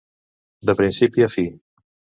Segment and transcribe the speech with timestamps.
[0.71, 1.47] De principi a fi.